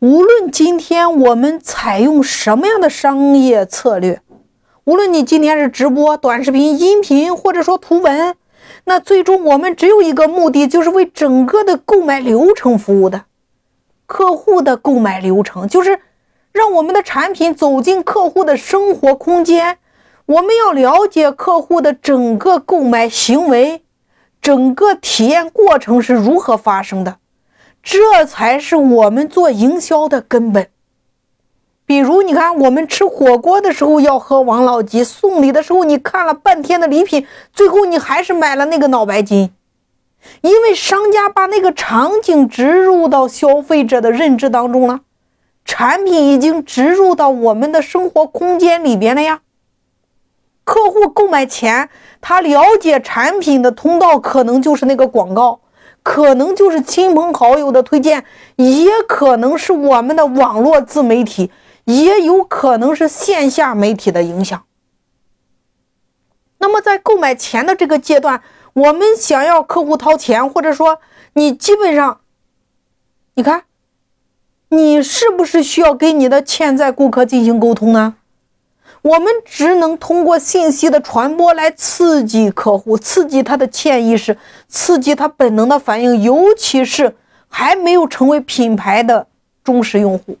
[0.00, 4.20] 无论今天我们采用什么样的商业策略，
[4.84, 8.36] 无论你今天是直播、短视频、音频，或者说图文，
[8.84, 13.24] 那最终我们只有一个目的，就是为整个的购买流程服务的。
[14.04, 15.98] 客户的购买流程就是
[16.52, 19.78] 让我们的产品走进客户的生活空间。
[20.26, 23.82] 我们要了解客户的整个购买行为，
[24.42, 27.16] 整个体验过程是如何发生的，
[27.86, 30.66] 这才是我们做营销的根本。
[31.86, 39.52] 比如，你看，我们吃火锅的时候要喝王老吉，送礼的时候你看了半天的礼品，最后你还是买了那个脑白金，
[40.40, 45.02] 因为商家把那个场景植入到消费者的认知当中了，
[45.64, 49.42] 产品已经植入到我们的生活空间里边了呀。
[50.64, 51.88] 客户购买前，
[52.20, 55.60] 他了解产品的通道可能就是那个广告，
[56.08, 58.24] 可能就是亲朋好友的推荐，
[58.54, 61.50] 也可能是我们的网络自媒体，
[61.84, 64.62] 也有可能是线下媒体的影响。
[66.58, 68.40] 那么在购买前的这个阶段，
[68.72, 71.00] 我们想要客户掏钱，或者说
[71.32, 72.20] 你基本上，
[73.34, 73.64] 你看，
[74.68, 78.14] 你是不是需要跟你的潜在顾客进行沟通呢？
[79.06, 84.36] 我们只能通过信息的传播来刺激客户，刺激他的潜意识，
[84.68, 87.14] 刺激他本能的反应，尤其是
[87.46, 89.28] 还没有成为品牌的
[89.62, 90.38] 忠实用户。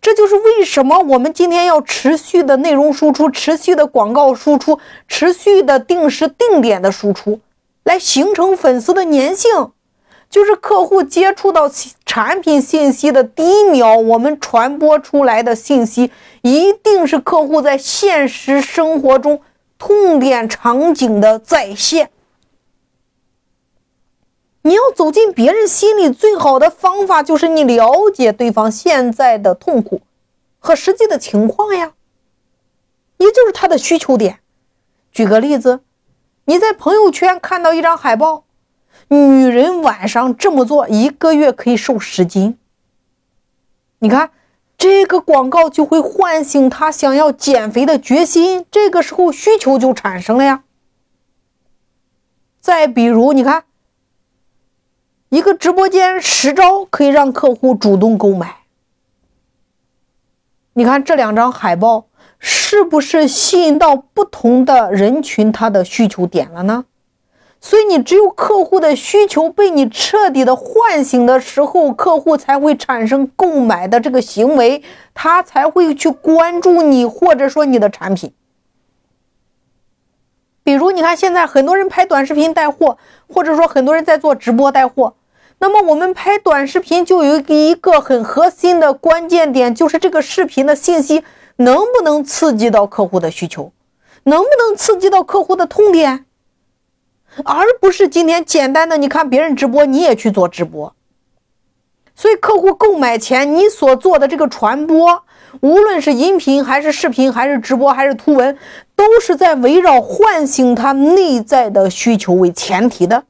[0.00, 7.40] 这就是为什么我们今天要持续的内容输出，持续的广告输出，持续的定时定点的输出，
[7.82, 9.72] 来形成粉丝的粘性。
[10.28, 11.70] 就是客户接触到
[12.04, 16.10] 产品信息的第一秒，我们传播出来的信息
[16.42, 19.40] 一定是客户在现实生活中
[19.78, 22.10] 痛点场景的再现。
[24.62, 30.02] 你要走进别人心里，最好的方法就是你了解对方现在的痛苦
[30.58, 31.92] 和实际的情况呀，
[33.18, 34.40] 也就是他的需求点。
[35.12, 35.80] 举个例子，
[36.46, 38.45] 你在朋友圈看到一张海报。
[39.08, 42.58] 女人晚上这么做，一个月可以瘦十斤。
[44.00, 44.30] 你看，
[44.76, 50.64] 这个广告就会唤醒她想要减肥的决心，这个时候需求就产生了呀。
[52.60, 53.64] 再比如，你看，
[55.28, 58.56] 一个直播间十招可以让客户主动购买。
[60.74, 62.06] 你看这两张海报，
[62.38, 66.84] 是不是吸引到不同的人群他的需求点了呢？
[67.68, 78.32] 所以，你只有客户的需求被你彻底的唤醒的时候，客户才会产生购买的这个行为，他才会去关注你，或者说你的产品。
[80.62, 85.16] 比如，你看现在很多人拍短视频带货，或者说很多人在做直播带货。
[85.58, 91.24] 那么，我们拍短视频就有一个很核心的关键点，就是这个视频的信息
[91.56, 93.72] 能不能刺激到客户的需求，
[94.22, 96.26] 能不能刺激到客户的痛点。
[97.44, 100.94] 而不是今天简单的，你看别人直播，你也去做直播。
[102.14, 105.22] 所以客户购买前，你所做的这个传播，
[105.60, 108.56] 无论是音频还是视频，还是直播还是图文，
[108.96, 113.24] 都是在围绕唤醒他内在的需求为前提的，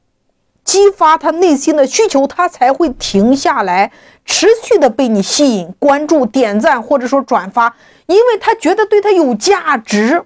[0.63, 3.91] 激发他内心的需求，他才会停下来，
[4.23, 7.75] 持续的被你吸引、关注、点赞或者说转发，
[8.05, 10.23] 因为他觉得对他有价值。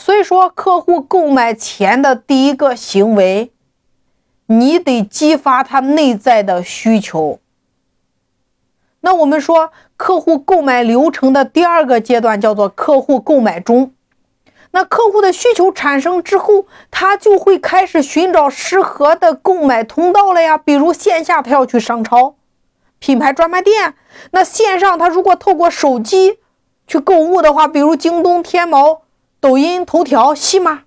[0.00, 3.52] 所以说，客户购买前的第一个行为，
[4.46, 7.38] 你得激发他内在的需求。
[9.02, 13.92] 那我们说，客户购买流程的第二个阶段叫做客户购买中。
[14.70, 20.56] 那客户的需求产生之后，他就会开始寻找适合的购买通道了呀。
[20.56, 22.36] 比如线下他要去商超、
[22.98, 23.92] 品牌专卖店；
[24.30, 26.38] 那线上他如果透过手机
[26.86, 29.02] 去购物的话，比如京东、天猫。
[29.40, 30.82] 抖音、头条、西马、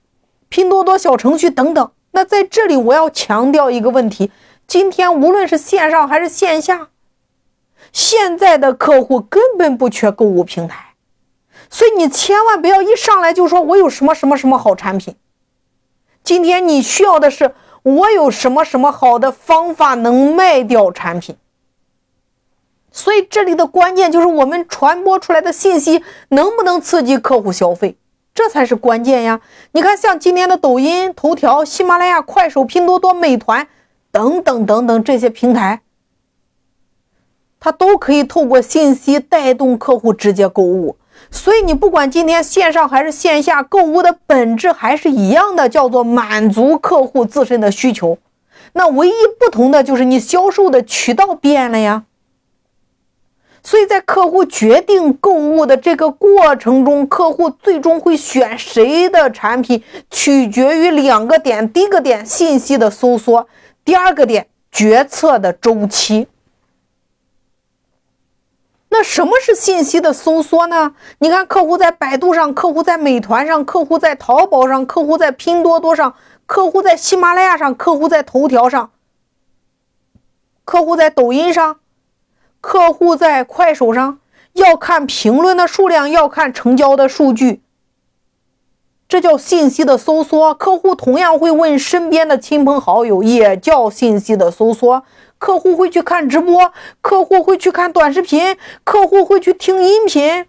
[0.48, 1.92] 拼多多小程序等等。
[2.12, 4.32] 那在这里，我要强调一个问题：
[4.68, 6.90] 今天无论是线上还是线下，
[7.92, 10.94] 现在的客户根本不缺购物平台，
[11.72, 15.16] 所以你千万不要一上来就说我有什么什么什么好产品。
[16.24, 21.36] 今天你需要的是我有什么什么好的方法能卖掉产品。
[22.92, 27.98] 所以这里的关键就是我们传播出来的信息能不能刺激客户消费。
[28.34, 29.42] 这才是关键呀！
[29.74, 33.68] 你看，像今天的抖音、头条、喜马拉雅、快手、拼多多、美团
[34.12, 35.82] 等等等等这些平台，
[37.60, 40.98] 它都可以透过信息带动客户直接购物。
[41.30, 48.18] 所以，你不管今天线上还是线下购物的本质还是一样的，叫做满足客户自身的需求。
[48.74, 52.06] 那唯一不同的就是你销售的渠道变了呀。
[53.64, 59.82] 所以在客户决定购物的这个过程中，客户最终会选谁的产品，
[60.12, 63.48] 取决于两个点：第一个点信息的搜索，
[63.86, 66.28] 第二个点决策的周期。
[68.90, 70.94] 那什么是信息的搜索呢？
[71.18, 76.14] 你看，客户在百度上，客户在美团上，客户在淘宝上，客户在拼多多上，
[76.46, 78.92] 客户在喜马拉雅上，客户在头条上，
[80.64, 81.78] 客户在抖音上，
[82.64, 84.20] 客户在快手上，
[84.54, 87.62] 要看评论的数量，要看成交的数据，
[89.10, 90.54] 这叫信息的搜索。
[90.54, 95.04] 客户同样会问身边的亲朋好友，也叫信息的搜索。
[95.38, 96.72] 客户会去看直播，
[97.02, 98.56] 客户会去看短视频，
[98.86, 100.46] 客户会去听音频，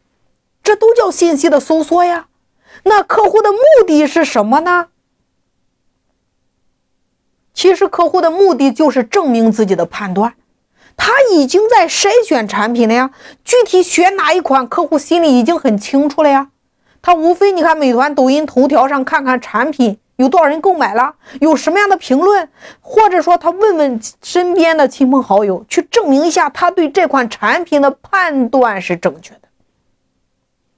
[0.62, 2.28] 这都叫信息的搜索呀。
[2.84, 4.86] 那客户的目的是什么呢？
[7.52, 10.34] 其实客户的目的就是证明自己的判断，
[10.96, 13.10] 他已经在筛选产品了呀。
[13.44, 16.48] 具体选哪一款，客户心里已经很清楚了呀。
[17.02, 19.98] 他无非你看美团、抖音、头条上看看产品。
[20.16, 21.12] 有多少人购买了？
[21.40, 22.48] 有什么样的评论？
[22.80, 29.40] 或者说他问问身边的亲朋好友，去证明一下他对这款产品的判断是正确的。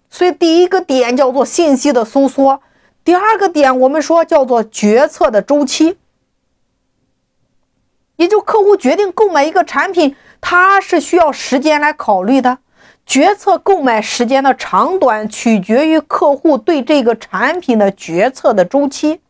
[0.09, 2.63] 所以第一个点叫做信息的搜索，
[3.05, 5.99] 第二个点我们说叫做决策的周期，
[8.17, 12.59] 也就客户决定购买一个产品，他是需要时间来考虑的。
[13.05, 19.21] 决策购买时间的长短取决于客户对这个产品的决策的周期。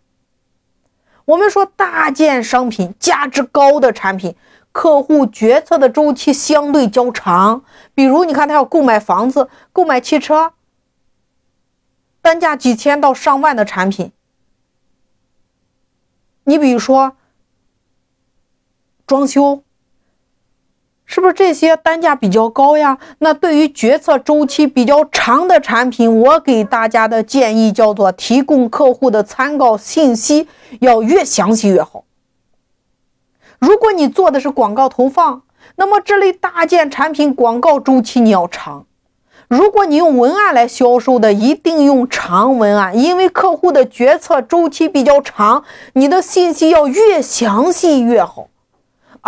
[1.26, 4.34] 我们说大件商品、价值高的产品，
[4.72, 7.64] 客户决策的周期相对较长。
[7.94, 10.52] 比如，你看他要购买房子、购买汽车，
[12.22, 14.12] 单价几千到上万的产品。
[16.44, 17.16] 你比如说
[19.06, 19.62] 装修。
[21.08, 22.98] 是不是这些单价比较高呀？
[23.18, 30.48] 那对于决策周期比较长的产品，我给大家的建议叫做提供客户的参考信息
[30.80, 32.02] 要越详细越好。
[33.60, 35.42] 如果你做的是广告投放，
[35.76, 38.84] 那么这类大件产品广告周期你要长；
[39.46, 45.62] 如果你用文案来销售的，一定用长文案，因为客户的决策周期比较长，
[45.92, 48.48] 你的信息要越详细越好。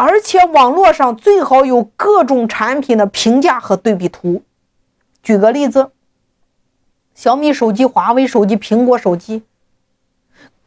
[0.01, 4.45] 而且网络上最好有各种产品的评价和对比图。
[5.25, 5.91] 举个例子，
[7.17, 9.43] 小米手机、华为手机、苹果手机，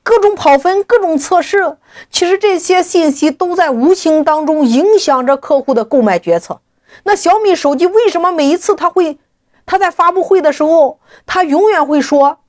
[0.04, 1.78] 各种跑分、各种测试，
[2.10, 6.60] 其实这些信息都在无形当中影响着客户的购买决策。
[7.04, 9.18] 那小米手机为什么每一次他会，
[9.66, 12.40] 他在发布会的时候，他永远会说？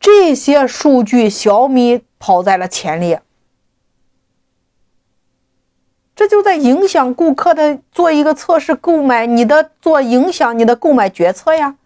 [0.00, 3.22] 这些数据，小米跑在了前列，
[6.14, 11.76] 这就在影响顾客的做一个测试购买，你的做影响你的购买决策呀。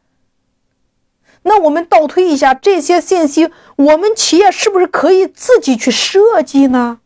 [1.42, 7.00] 那我们倒推一下，这些信息，我们企业是不是可以自己去设计呢？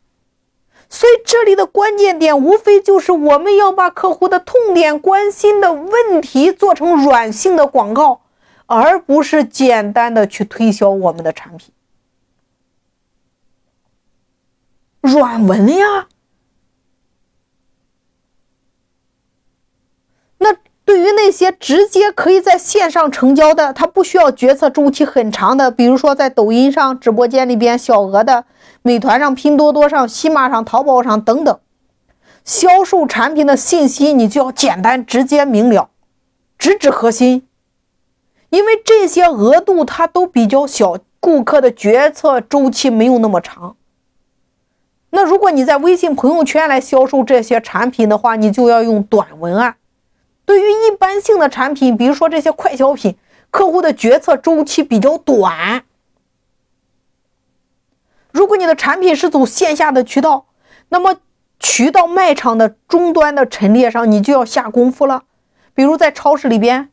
[0.89, 8.23] 所以这里的关键点，无非就是我们要把客户的痛点、关心的问题做成软性的广告。
[8.69, 11.73] 而不是简单的去推销我们的产品，
[15.07, 16.09] 软文呀。
[20.39, 28.45] 那对于那些直接可以在线上成交的，他不需要决策周期很长的，比如说在抖音上直播间里边小额的，
[28.83, 31.59] 美团上、拼多多上、西马上、淘宝上等等，
[32.45, 35.91] 销售产品的信息你就要简单、直接、明了，
[36.59, 37.49] 直指核心。
[38.51, 43.77] 因为这些额度它都比较小，顾客的决策周期没有那么长。
[45.11, 49.77] 那如果你在微信朋友圈来销售这些产品的话，你就要用短文案。
[50.45, 53.17] 对于一般性的产品，比如说这些快消品，
[53.51, 55.85] 客户的决策周期比较短。
[58.33, 60.47] 如果你的产品是走线下的渠道，
[60.91, 61.17] 那么
[61.59, 65.23] 渠道卖场的终端的陈列上，你就要下功夫了。
[65.75, 66.91] 比如在超市里边。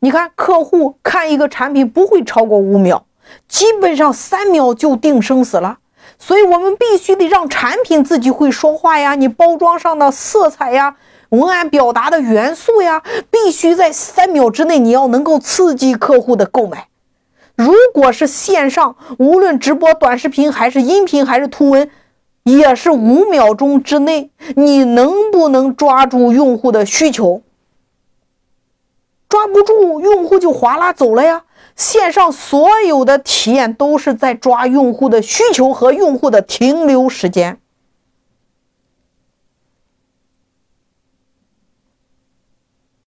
[0.00, 3.06] 你看，客户看一个产品不会超过五秒，
[3.48, 5.78] 基本上三秒就定生死了。
[6.18, 9.14] 所以，我们必须得让产品自己会说话呀。
[9.14, 10.96] 你包装上的色彩呀、
[11.30, 16.88] 文案表达的元素呀，必须在三秒之内，你要能够刺激客户的购买。
[17.56, 21.90] 如果是线上，无论直播、短视频，还是音频，还是图文，
[22.42, 27.42] 也是五秒钟之内，你能不能抓住用户的需求？
[29.28, 31.44] 抓不住用户就哗啦走了呀！
[31.76, 37.58] 线上所有的体验都是在抓用户的需求和用户的停留时间。